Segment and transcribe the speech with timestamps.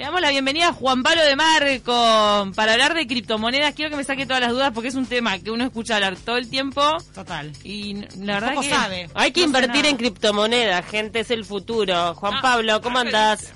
[0.00, 3.74] Le damos la bienvenida a Juan Pablo de Marco para hablar de criptomonedas.
[3.74, 6.16] Quiero que me saque todas las dudas porque es un tema que uno escucha hablar
[6.16, 6.80] todo el tiempo.
[7.14, 7.52] Total.
[7.64, 9.10] Y la verdad Poco que sabe.
[9.12, 12.14] Hay que No invertir en criptomonedas, gente, es el futuro.
[12.14, 13.52] Juan Ah, Pablo, ¿cómo andás?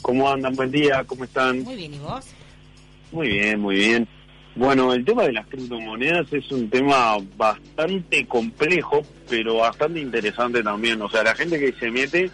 [0.00, 0.54] ¿Cómo andan?
[0.54, 1.62] Buen día, ¿cómo están?
[1.62, 2.24] Muy bien, ¿y vos?
[3.12, 4.08] Muy bien, muy bien.
[4.54, 11.02] Bueno, el tema de las criptomonedas es un tema bastante complejo, pero bastante interesante también.
[11.02, 12.30] O sea, la gente que se mete,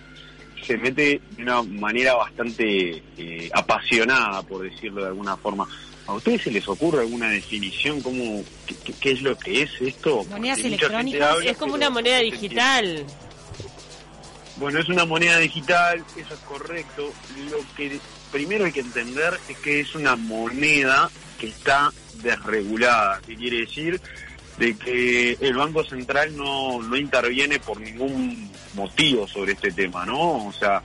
[0.67, 5.67] se mete de una manera bastante eh, apasionada, por decirlo de alguna forma.
[6.07, 8.01] ¿A ustedes se les ocurre alguna definición?
[8.01, 10.25] ¿Cómo, qué, qué- qué es lo que es esto?
[10.31, 13.05] Monedas electrónicas, habla, Es como una moneda digital.
[14.57, 17.13] Bueno, es una moneda digital, eso es correcto.
[17.51, 17.99] Lo que
[18.31, 21.91] primero hay que entender es que es una moneda que está
[22.23, 23.21] desregulada.
[23.27, 24.01] ¿Qué quiere decir?
[24.59, 30.47] De que el Banco Central no, no interviene por ningún motivo sobre este tema, ¿no?
[30.47, 30.83] O sea,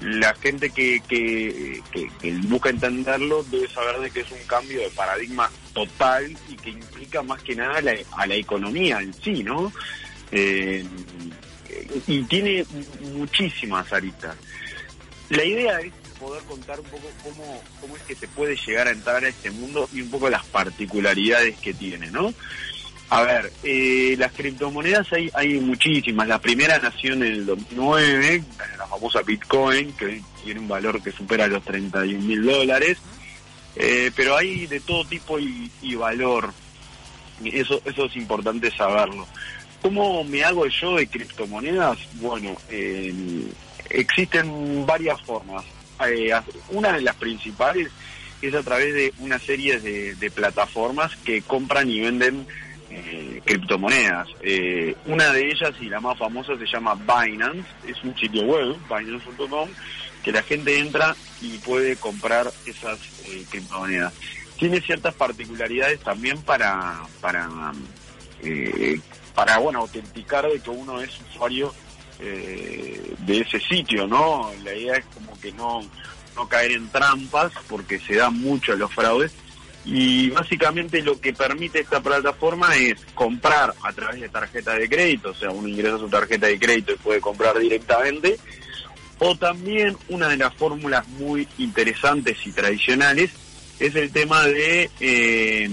[0.00, 4.80] la gente que, que, que- que busca entenderlo debe saber de que es un cambio
[4.80, 9.42] de paradigma total y que implica más que nada la, a la economía en sí,
[9.42, 9.72] ¿no?
[10.30, 10.84] Eh,
[12.06, 12.64] y tiene
[13.14, 14.36] muchísimas aristas.
[15.28, 18.92] La idea es poder contar un poco cómo, cómo es que se puede llegar a
[18.92, 22.32] entrar a este mundo y un poco las particularidades que tiene, ¿no?
[23.10, 26.28] A ver, eh, las criptomonedas hay, hay muchísimas.
[26.28, 28.44] La primera nació en el 2009,
[28.78, 32.98] la famosa Bitcoin, que tiene un valor que supera los 31 mil dólares.
[33.74, 36.52] Eh, pero hay de todo tipo y, y valor.
[37.44, 39.26] Eso, eso es importante saberlo.
[39.82, 41.98] ¿Cómo me hago yo de criptomonedas?
[42.14, 43.12] Bueno, eh,
[43.88, 45.64] existen varias formas.
[46.06, 46.32] Eh,
[46.70, 47.88] una de las principales
[48.40, 52.46] es a través de una serie de, de plataformas que compran y venden
[52.90, 54.28] eh, criptomonedas.
[54.42, 58.76] Eh, una de ellas y la más famosa se llama Binance, es un sitio web,
[58.88, 59.68] binance.com,
[60.22, 64.12] que la gente entra y puede comprar esas eh, criptomonedas.
[64.58, 67.48] Tiene ciertas particularidades también para, para,
[68.42, 69.00] eh,
[69.34, 71.72] para bueno, autenticar de que uno es usuario
[72.18, 74.50] eh, de ese sitio, ¿no?
[74.62, 75.80] La idea es como que no,
[76.36, 79.32] no caer en trampas porque se dan mucho los fraudes
[79.84, 85.30] y básicamente lo que permite esta plataforma es comprar a través de tarjeta de crédito,
[85.30, 88.38] o sea, uno ingresa su tarjeta de crédito y puede comprar directamente,
[89.18, 93.30] o también una de las fórmulas muy interesantes y tradicionales
[93.78, 95.70] es el tema de eh,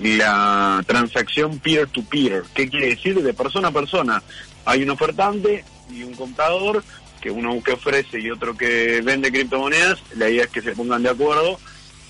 [0.00, 2.44] la transacción peer-to-peer.
[2.54, 3.20] ¿Qué quiere decir?
[3.20, 4.22] De persona a persona.
[4.64, 6.84] Hay un ofertante y un comprador,
[7.20, 10.00] que uno que ofrece y otro que vende criptomonedas.
[10.16, 11.58] La idea es que se pongan de acuerdo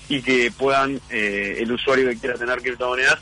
[0.09, 3.19] y que puedan, eh, el usuario que quiera tener criptomonedas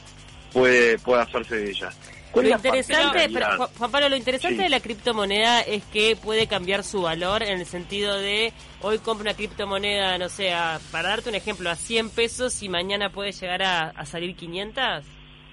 [0.53, 1.95] puede, puede hacerse de ellas.
[2.31, 4.63] ¿Cuál Lo interesante, pero, Juan- Juan Pablo, lo interesante Sí.
[4.63, 9.23] de la criptomoneda es que puede cambiar su valor en el sentido de hoy compro
[9.23, 13.31] una criptomoneda, no sé, a- para darte un ejemplo, a 100 pesos y mañana puede
[13.31, 15.05] llegar a, a salir 500.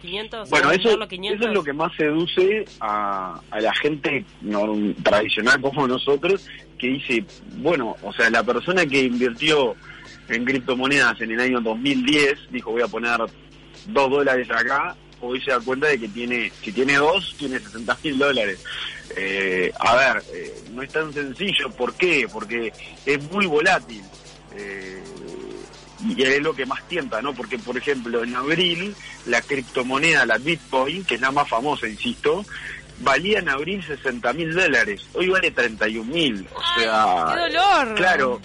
[0.04, 1.40] 500, Bueno, eso, venderlo a 500.
[1.40, 6.46] eso es lo que más seduce a, a la gente no, tradicional como nosotros,
[6.78, 7.24] que dice,
[7.56, 9.74] bueno, o sea, la persona que invirtió
[10.28, 13.18] en criptomonedas en el año 2010, dijo voy a poner
[13.86, 17.98] dos dólares acá, hoy se da cuenta de que tiene, si tiene dos, tiene 60
[18.04, 18.64] mil dólares.
[19.16, 22.26] Eh, a ver, eh, no es tan sencillo, ¿por qué?
[22.32, 22.72] Porque
[23.06, 24.02] es muy volátil.
[24.56, 25.02] Eh,
[26.06, 27.32] y es lo que más tienta, ¿no?
[27.34, 28.94] Porque, por ejemplo, en abril,
[29.26, 32.44] la criptomoneda, la Bitcoin, que es la más famosa, insisto,
[33.00, 35.06] valía en abril 60 mil dólares.
[35.14, 36.46] Hoy vale 31 mil.
[36.54, 37.26] O sea.
[37.34, 37.94] ¡Qué dolor!
[37.94, 38.40] Claro.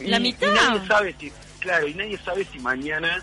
[0.00, 0.48] Y- ¿La mitad?
[0.50, 1.32] Y nadie sabe si.
[1.60, 3.22] Claro, y nadie sabe si mañana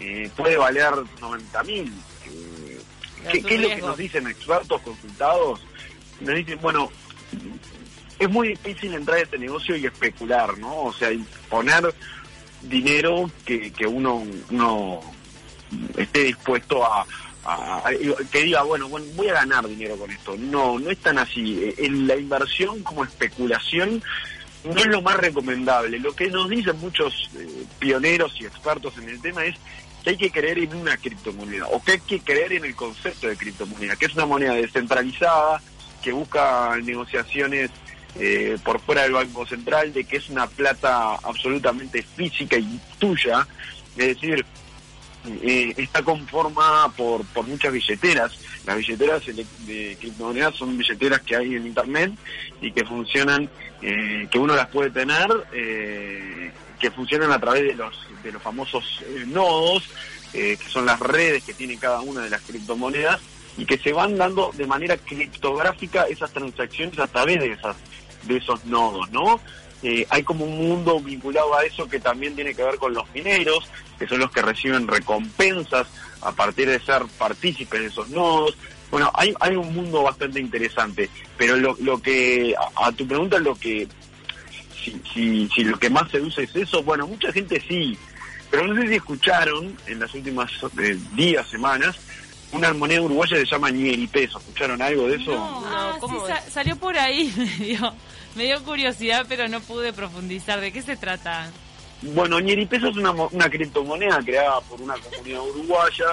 [0.00, 1.92] eh, puede valer 90 mil.
[2.26, 2.80] Eh,
[3.30, 5.60] ¿qué, qué es lo que nos dicen expertos consultados?
[6.20, 6.90] Nos dicen, bueno,
[8.18, 10.82] es muy difícil entrar a este negocio y especular, ¿no?
[10.84, 11.94] O sea, y poner
[12.68, 15.00] dinero que, que uno, uno
[15.96, 17.06] esté dispuesto a,
[18.30, 20.34] que diga, bueno, bueno, voy a ganar dinero con esto.
[20.38, 21.74] No, no es tan así.
[21.76, 24.02] En la inversión como especulación
[24.64, 25.98] no es lo más recomendable.
[25.98, 29.56] Lo que nos dicen muchos eh, pioneros y expertos en el tema es
[30.02, 33.26] que hay que creer en una criptomoneda o que hay que creer en el concepto
[33.26, 35.60] de criptomoneda, que es una moneda descentralizada,
[36.02, 37.70] que busca negociaciones
[38.18, 43.46] eh, por fuera del Banco Central, de que es una plata absolutamente física y tuya,
[43.96, 44.44] es decir,
[45.26, 48.32] eh, está conformada por, por muchas billeteras.
[48.66, 52.12] Las billeteras de criptomonedas son billeteras que hay en Internet
[52.60, 53.48] y que funcionan,
[53.80, 58.42] eh, que uno las puede tener, eh, que funcionan a través de los, de los
[58.42, 59.88] famosos nodos,
[60.32, 63.20] que son las redes que tiene cada una de las criptomonedas
[63.56, 67.76] y que se van dando de manera criptográfica esas transacciones a través de esas
[68.26, 69.40] de esos nodos, ¿no?
[69.84, 73.04] eh, hay como un mundo vinculado a eso que también tiene que ver con los
[73.14, 73.68] mineros,
[73.98, 75.86] que son los que reciben recompensas
[76.22, 78.56] a partir de ser partícipes de esos nodos.
[78.90, 83.54] Bueno, hay, hay un mundo bastante interesante, pero lo, lo que, a, tu pregunta, lo
[83.56, 83.86] que,
[84.82, 87.98] si, si, si lo que más se usa es eso, bueno, mucha gente sí,
[88.50, 90.50] pero no sé si escucharon en las últimas
[90.80, 91.98] eh, días, semanas,
[92.52, 94.38] una moneda uruguaya que se llama Nieri Peso.
[94.38, 95.32] ¿Escucharon algo de eso?
[95.32, 97.94] No, ah, sí, salió por ahí, me dio,
[98.34, 100.60] me dio curiosidad, pero no pude profundizar.
[100.60, 101.50] ¿De qué se trata?
[102.02, 106.06] Bueno, Nieri Peso es una, una criptomoneda creada por una comunidad uruguaya,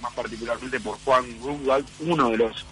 [0.00, 2.64] más particularmente por Juan Rudal, uno de los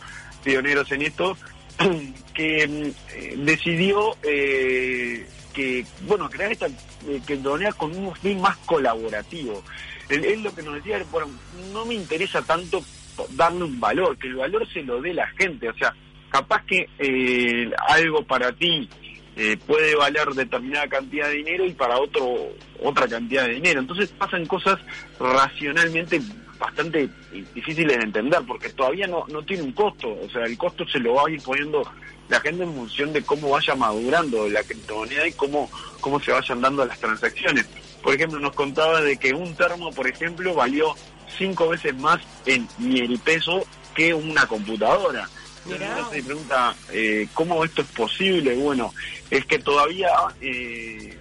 [0.43, 1.37] pioneros en esto,
[2.35, 9.63] que eh, decidió eh, que, bueno, crear esta eh, criptomoneda con un fin más colaborativo.
[10.09, 11.29] Él, lo que nos decía, bueno,
[11.73, 12.83] no me interesa tanto
[13.31, 15.69] darle un valor, que el valor se lo dé la gente.
[15.69, 15.95] O sea,
[16.33, 18.89] capaz que eh, algo para ti
[19.37, 23.81] eh, puede valer determinada cantidad de dinero y para otro otra cantidad de dinero.
[23.81, 24.79] Entonces pasan cosas
[25.21, 26.21] racionalmente
[26.59, 27.09] bastante
[27.55, 30.09] difíciles de entender porque todavía no, no tiene un costo.
[30.09, 31.83] O sea, el costo se lo va a ir poniendo
[32.29, 35.71] la gente en función de cómo vaya madurando la criptomoneda y cómo,
[36.01, 37.67] cómo se vayan dando las transacciones.
[38.03, 40.95] Por ejemplo, nos contaba de que un termo, por ejemplo, valió
[41.37, 43.65] cinco veces más en miel peso
[43.95, 45.29] que una computadora.
[45.65, 48.57] Entonces se pregunta, eh, ¿cómo esto es posible?
[48.57, 48.93] Bueno,
[49.31, 50.11] es que todavía
[50.41, 51.17] eh,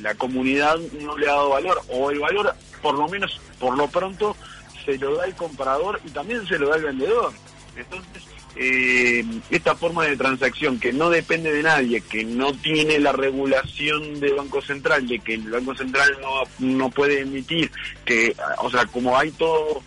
[0.00, 3.88] la comunidad no le ha dado valor, o el valor, por lo menos por lo
[3.88, 4.36] pronto,
[4.84, 7.32] se lo da el comprador y también se lo da el vendedor.
[7.76, 8.24] Entonces,
[8.60, 14.18] eh, esta forma de transacción que no depende de nadie, que no tiene la regulación
[14.18, 17.70] del Banco Central, de que el Banco Central no, no puede emitir,
[18.04, 19.82] que, o sea, como hay todo,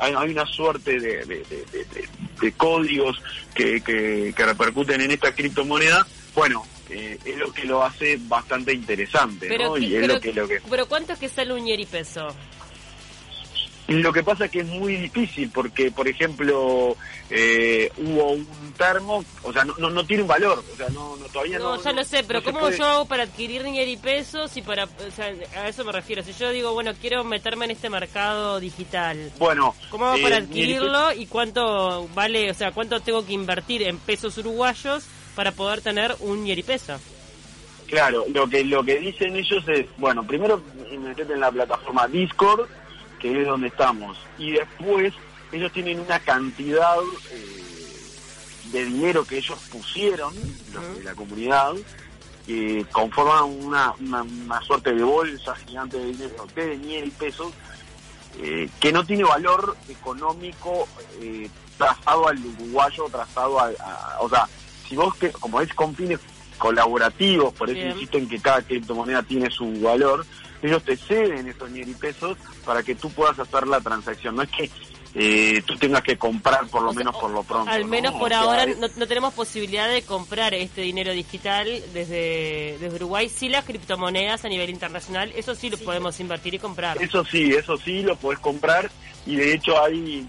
[0.00, 3.22] hay, una suerte de, de, códigos
[3.54, 9.46] que, que, repercuten en esta criptomoneda, bueno, eh, es lo que lo hace bastante interesante,
[9.48, 10.60] pero, Y es lo que, lo que...
[10.68, 12.26] Pero ¿cuánto es que sale un peso?
[13.88, 16.96] Lo que pasa es que es muy difícil porque, por ejemplo,
[17.30, 21.60] eh, hubo un termo, o sea, no, no, tiene un valor, o sea, no, todavía
[21.60, 21.76] no.
[21.76, 24.84] No, ya lo sé, pero ¿cómo yo hago para adquirir dinero y pesos y para,
[24.84, 26.24] o sea, a eso me refiero?
[26.24, 30.40] Si yo digo, bueno, quiero meterme en este mercado digital, bueno, ¿cómo hago para eh,
[30.40, 35.04] adquirirlo y cuánto vale, o sea, cuánto tengo que invertir en pesos uruguayos
[35.36, 36.98] para poder tener un peso?
[37.86, 40.60] Claro, lo que lo que dicen ellos es, bueno, primero
[40.98, 42.68] metete en la plataforma Discord
[43.18, 44.18] que es donde estamos.
[44.38, 45.14] Y después
[45.52, 46.96] ellos tienen una cantidad
[47.32, 47.66] eh,
[48.72, 50.34] de dinero que ellos pusieron,
[50.72, 51.74] los de la comunidad,
[52.46, 57.52] que conforman una, una, suerte de bolsa gigante de dinero, de dinero y pesos,
[58.38, 60.86] eh, que no tiene valor económico
[61.20, 63.70] eh, trazado al uruguayo, trazado a,
[64.20, 64.48] O sea,
[64.88, 66.20] si vos, que como es con fines
[66.58, 70.24] colaborativos, por eso insisto en que cada criptomoneda tiene su valor,
[70.62, 74.36] ellos te ceden esos y pesos para que tú puedas hacer la transacción.
[74.36, 74.70] No es que
[75.18, 77.70] eh, tú tengas que comprar por lo menos por lo pronto.
[77.70, 83.30] Al menos por ahora no, tenemos posibilidad de comprar este dinero digital desde, desde Uruguay.
[83.30, 87.00] Sí las criptomonedas a nivel internacional, eso sí lo podemos invertir y comprar.
[87.02, 88.90] Eso sí, eso sí lo puedes comprar
[89.24, 90.26] y de hecho hay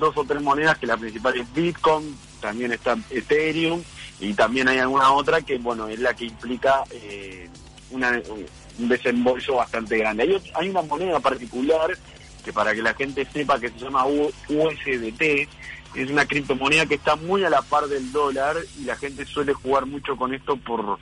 [0.00, 3.84] dos o tres monedas que la principal es Bitcoin, también está Ethereum
[4.18, 7.48] y también hay alguna otra que bueno es la que implica eh,
[7.90, 8.20] una
[8.78, 10.24] un desembolso bastante grande.
[10.24, 11.96] Hay, hay una moneda particular
[12.44, 15.48] que para que la gente sepa que se llama USDT,
[15.94, 19.54] es una criptomoneda que está muy a la par del dólar y la gente suele
[19.54, 20.98] jugar mucho con esto por,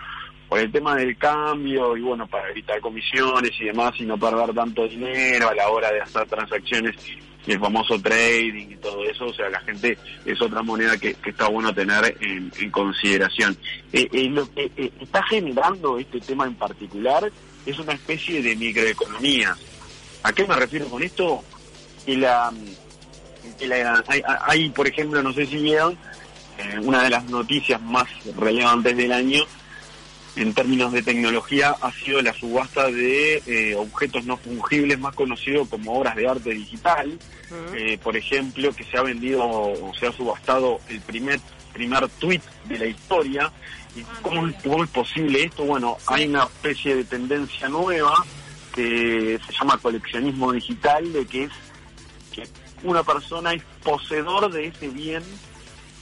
[0.49, 4.55] por el tema del cambio y bueno, para evitar comisiones y demás y no perder
[4.55, 6.95] tanto dinero a la hora de hacer transacciones
[7.47, 11.17] y el famoso trading y todo eso, o sea, la gente es otra moneda que,
[11.25, 13.57] está bueno tener en, consideración.
[13.93, 17.33] Eh, eh, lo que eh, está generando este tema en particular
[17.67, 19.57] es una especie de microeconomía.
[20.23, 21.43] ¿A qué me refiero con esto?
[22.05, 22.53] Que la,
[24.47, 25.97] hay, por ejemplo, no sé si vieron,
[26.59, 29.45] eh, una de las noticias más relevantes del año
[30.37, 35.67] en términos de tecnología ha sido la subasta de eh, objetos no fungibles más conocido
[35.67, 37.19] como obras de arte digital.
[37.75, 41.39] Eh, por ejemplo, que se ha vendido o se ha subastado el primer
[41.73, 43.51] primer tweet de la historia
[43.95, 44.47] ¿Y cómo,
[44.85, 45.65] es posible esto?
[45.65, 48.25] Bueno, hay una especie de tendencia nueva
[48.75, 51.53] que se llama coleccionismo digital, de que es
[52.33, 52.49] que
[52.83, 55.23] una persona es poseedor de ese bien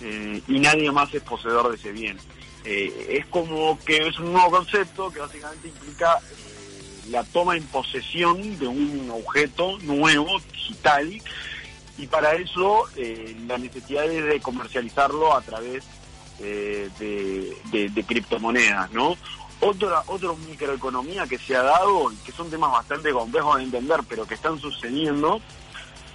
[0.00, 2.16] eh, y nadie más es poseedor de ese bien.
[2.64, 7.64] Eh, es como que es un nuevo concepto que básicamente implica eh, la toma en
[7.64, 11.20] posesión de un objeto nuevo, digital,
[11.98, 12.84] y para eso
[13.46, 15.99] la necesidad es de comercializarlo a través de,
[18.06, 19.16] criptomonedas, ¿no?
[19.62, 24.26] otra otra microeconomía que se ha dado que son temas bastante complejos de entender, pero
[24.26, 25.40] que están sucediendo.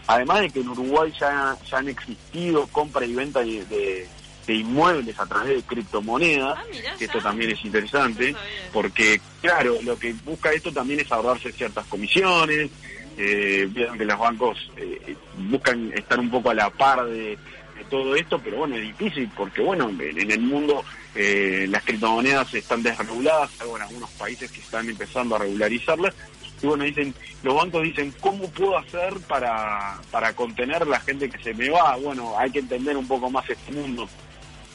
[0.07, 4.07] Además de que en Uruguay ya, ya han existido compra y venta de, de-
[4.45, 7.05] de inmuebles a través de criptomonedas, Ah, mirá, que ya.
[7.07, 8.37] esto también es interesante, No
[8.71, 12.69] porque claro, lo que busca esto también es ahorrarse ciertas comisiones,
[13.17, 15.15] eh, vieron que los bancos eh,
[15.49, 17.39] buscan estar un poco a la par de,
[17.75, 22.53] de todo esto, pero bueno, es difícil porque bueno, en, el mundo eh, las criptomonedas
[22.53, 26.13] están desreguladas, salvo en algunos países que están empezando a regularizarlas,
[26.61, 27.13] y bueno, dicen,
[27.43, 31.97] los bancos dicen, ¿cómo puedo hacer para, para contener la gente que se me va?
[31.97, 34.07] Bueno, hay que entender un poco más este mundo.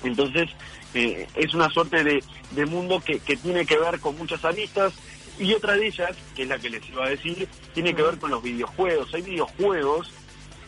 [0.04, 0.50] Entonces,
[0.94, 4.92] eh, es una suerte de, de mundo que, que tiene que ver con muchas aristas
[5.38, 8.18] y otra de ellas, que es la que les iba a decir, tiene que ver
[8.18, 9.12] con los videojuegos.
[9.14, 10.12] Hay videojuegos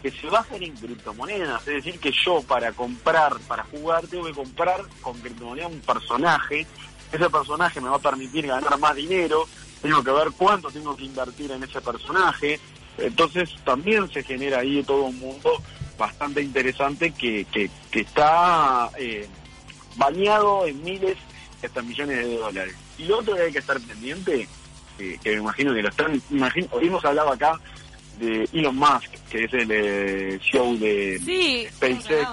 [0.03, 4.33] que se basan en criptomonedas, es decir, que yo para comprar, para jugar, tengo que
[4.33, 6.67] comprar con criptomoneda un personaje.
[7.13, 9.47] Ese personaje me va a permitir ganar más dinero,
[9.81, 12.59] tengo que ver cuánto tengo que invertir en ese personaje.
[12.99, 15.63] Entonces también se genera ahí todo un mundo
[15.97, 19.29] bastante interesante que, que, está eh,
[19.97, 21.17] bañado en miles
[21.63, 22.75] hasta millones de dólares.
[22.99, 24.49] Y lo otro que hay que estar pendiente,
[24.99, 27.61] eh, que me imagino que lo están, imagino, hemos hablado acá
[28.23, 32.27] de Elon Musk, que es el eh, show de Sí, SpaceX.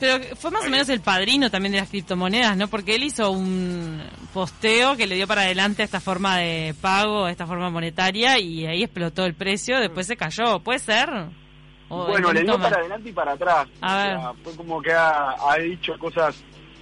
[0.00, 2.68] pero fue más o menos el padrino también de las criptomonedas, ¿no?
[2.68, 4.02] Porque él hizo un
[4.34, 8.38] posteo que le dio para adelante a esta forma de pago, a esta forma monetaria,
[8.38, 10.60] y ahí explotó el precio, después se cayó.
[10.60, 11.08] ¿Puede ser?
[11.88, 13.66] ¿O Bueno, le dio para adelante y para atrás.
[13.80, 14.18] A O ver.
[14.20, 16.36] sea, fue como que ha, ha dicho cosas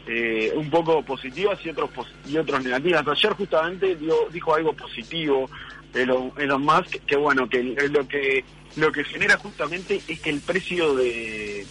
[0.08, 1.90] eh, un poco positivas y otros
[2.28, 3.04] y otros negativas.
[3.08, 5.48] Ayer justamente dio- dijo algo positivo
[5.96, 8.44] Elon, Elon Musk, que bueno, que lo que
[8.76, 11.66] lo que genera justamente es que el precio de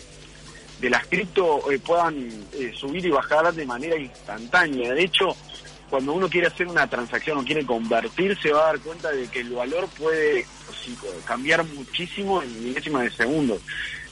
[0.79, 2.15] de las cripto eh, puedan
[2.53, 4.94] eh, subir y bajar de manera instantánea.
[4.94, 5.36] De hecho,
[5.89, 9.27] cuando uno quiere hacer una transacción o quiere convertir, se va a dar cuenta de
[9.27, 10.46] que el valor puede
[11.25, 13.60] cambiar muchísimo en milésimas de segundo.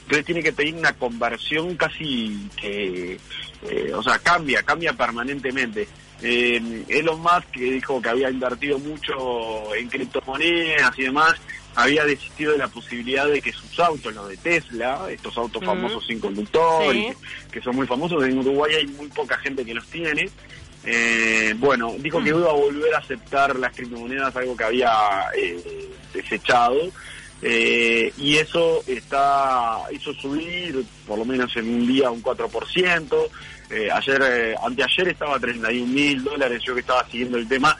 [0.02, 3.18] Entonces tiene que pedir una conversión casi que,
[3.62, 5.88] eh, o sea, cambia, cambia permanentemente.
[6.26, 11.34] Eh, Elon Musk, que dijo que había invertido mucho en criptomonedas y demás,
[11.74, 16.06] había desistido de la posibilidad de que sus autos, los de Tesla, estos autos famosos
[16.06, 17.12] sin conductor, y Sí.
[17.50, 20.30] que, que son muy famosos, en Uruguay hay muy poca gente que los tiene.
[20.86, 24.92] Eh, bueno, dijo que iba a volver a aceptar las criptomonedas, algo que había
[25.36, 26.78] eh, desechado.
[27.42, 33.28] Eh, y eso está hizo subir por lo menos en un día un 4%.
[33.70, 37.76] Eh, ayer, eh, anteayer estaba a 31 mil dólares, yo que estaba siguiendo el tema,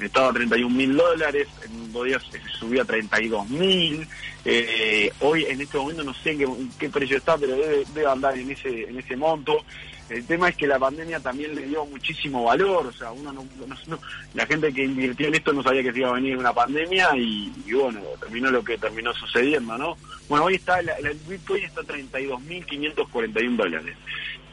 [0.00, 4.06] estaba a 31 mil dólares, en dos días eh, subió a 32 mil.
[4.44, 8.36] Eh, hoy en este momento no sé en qué, precio está, pero debe, debe andar
[8.38, 9.64] en ese, en ese monto.
[10.08, 13.46] El tema es que la pandemia también le dio muchísimo valor, o sea, uno no,
[13.66, 14.00] no- no-
[14.32, 17.10] la gente que invirtió en esto no sabía que se iba a venir una pandemia
[17.14, 19.98] y, y bueno, terminó lo que terminó sucediendo, ¿no?
[20.30, 23.96] Bueno, hoy está, la, la- el Bitcoin está a 32.541 dólares.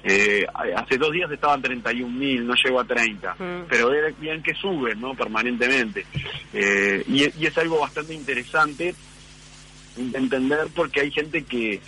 [0.08, 0.46] Eh,
[0.76, 3.66] hace dos días estaban 31.000, no llegó a 30, Mm.
[3.68, 5.16] pero bien que suben, ¿no?
[5.16, 6.06] Permanentemente.
[6.54, 8.94] Eh, y, y es algo bastante interesante
[9.96, 11.82] de entender porque hay gente que,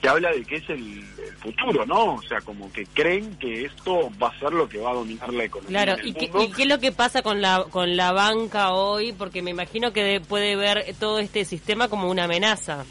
[0.00, 2.14] que habla de que es el, el futuro, ¿no?
[2.14, 5.32] O sea, como que creen que esto va a ser lo que va a dominar
[5.32, 5.82] la economía.
[5.84, 6.44] Claro, en el ¿y qué, mundo.
[6.44, 9.12] y qué es lo que pasa con la, con la banca hoy?
[9.12, 12.84] Porque me imagino que de- puede ver todo este sistema como una amenaza.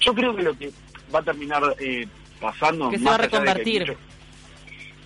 [0.00, 0.70] Yo creo que lo que
[1.14, 2.06] va a terminar eh,
[2.42, 2.90] pasando...
[2.90, 3.80] Que se más va a allá de que reconvertir.
[3.88, 3.98] mucho-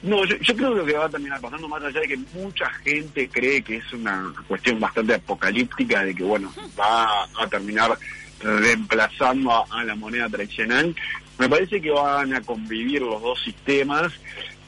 [0.03, 2.17] No, yo, yo creo que lo que va a terminar pasando, más allá de que
[2.35, 7.97] mucha gente cree que es una cuestión bastante apocalíptica, de que, bueno, va a terminar
[8.41, 10.95] reemplazando a, a la moneda tradicional,
[11.39, 14.13] me parece que van a convivir los dos sistemas,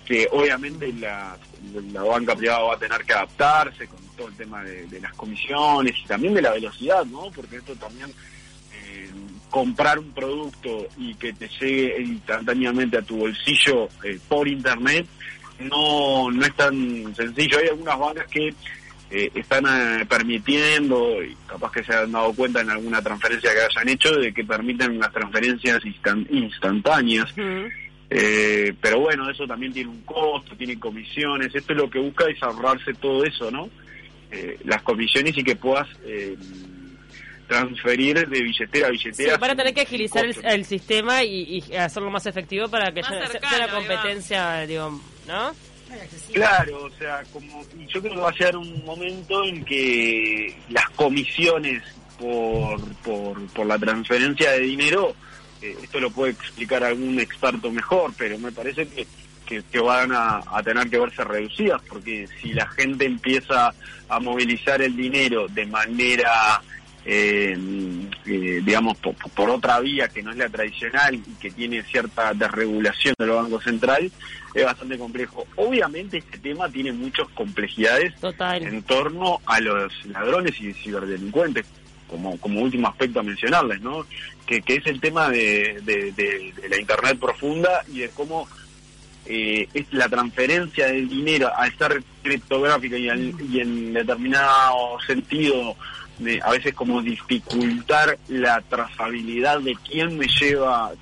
[0.04, 1.36] que obviamente la,
[1.92, 5.12] la banca privada va a tener que adaptarse con todo el tema de, de las
[5.14, 7.30] comisiones y también de la velocidad, ¿no?
[7.34, 8.10] Porque esto también
[9.50, 15.06] comprar un producto y que te llegue instantáneamente a tu bolsillo eh, por internet
[15.60, 17.58] no, no es tan sencillo.
[17.58, 18.54] Hay algunas bancas que
[19.10, 23.60] eh, están eh, permitiendo, y capaz que se han dado cuenta en alguna transferencia que
[23.62, 27.32] hayan hecho, de que permiten las transferencias instan- instantáneas.
[28.10, 31.54] Eh, pero bueno, eso también tiene un costo, tiene comisiones.
[31.54, 33.68] Esto es lo que busca es ahorrarse todo eso, ¿no?
[34.30, 36.36] Eh, las comisiones y que puedas eh,
[37.48, 39.36] transferir de billetera a Sí, billetera.
[39.38, 43.10] van a tener que agilizar el, sistema y, y hacerlo más efectivo para que Más
[43.10, 45.52] haya- cercano, sea ahí una competencia, digo, ¿no?
[46.34, 50.54] Claro, o sea, como y yo creo que va a llegar un momento en que
[50.68, 51.82] las comisiones
[52.18, 55.14] por, por, por la transferencia de dinero,
[55.62, 59.06] eh, esto lo puede explicar algún experto mejor, pero me parece que,
[59.46, 63.72] que, que van a, a tener que verse reducidas, porque si la gente empieza
[64.10, 66.60] a movilizar el dinero de manera
[67.10, 67.56] eh,
[68.26, 72.34] eh, digamos, por, por, otra vía que no es la tradicional y que tiene cierta
[72.34, 74.12] desregulación de los bancos centrales,
[74.52, 75.46] es bastante complejo.
[75.56, 78.62] Obviamente este tema tiene muchas complejidades Total.
[78.62, 81.64] en torno a los ladrones y ciberdelincuentes,
[82.08, 84.04] como, como último aspecto a mencionarles, ¿no?
[84.44, 88.46] Que, que es el tema de, de, de, de la Internet profunda y de cómo
[89.24, 95.74] eh, es la transferencia del dinero al ser criptográfica y, al, y en determinado sentido
[96.18, 100.92] de, a veces como dificultar la trazabilidad de quién me lleva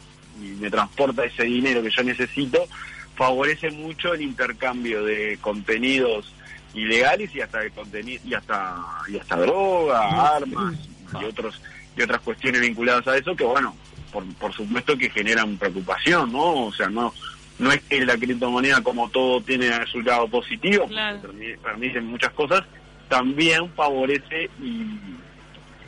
[0.41, 2.67] y me transporta ese dinero que yo necesito,
[3.15, 6.33] favorece mucho el intercambio de contenidos
[6.75, 8.77] ilegales y hasta de contenido y hasta
[9.09, 10.75] y hasta droga, armas
[11.21, 11.61] y otros
[11.97, 13.75] y otras cuestiones vinculadas a eso que bueno,
[14.13, 16.67] por, por supuesto que generan preocupación, ¿no?
[16.67, 17.15] O sea, no
[17.59, 21.21] no es que la criptomoneda como todo tiene resultado positivo, Claro.
[21.23, 22.63] permite, permiten muchas cosas,
[23.09, 24.83] también favorece y,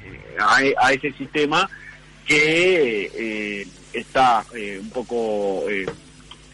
[0.05, 1.69] eh, a, a ese sistema
[2.27, 3.11] que
[3.63, 5.87] eh, está eh, un poco, eh,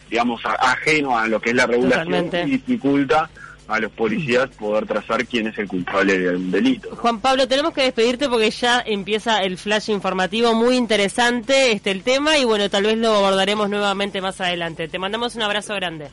[0.09, 2.41] digamos, a- ajeno a lo que es la regulación Totalmente.
[2.43, 3.29] y dificulta
[3.67, 6.89] a los policías poder trazar quién es el culpable de un delito.
[6.91, 6.95] ¿no?
[6.97, 12.03] Juan Pablo, tenemos que despedirte porque ya empieza el flash informativo muy interesante este el
[12.03, 14.87] tema y bueno, tal vez lo abordaremos nuevamente más adelante.
[14.87, 16.09] Te mandamos un abrazo grande.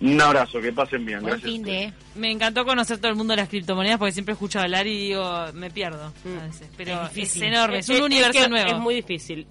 [0.00, 1.20] Un abrazo, que pasen bien.
[1.20, 1.50] Buen Gracias.
[1.52, 1.92] fin de.
[2.16, 5.46] Me encantó conocer todo el mundo de las criptomonedas porque siempre escucho hablar y digo,
[5.54, 6.38] me pierdo Mm.
[6.38, 6.68] a veces.
[6.76, 8.70] Pero Es es, enorme, es un universo que nuevo.
[8.70, 9.42] Es muy difícil.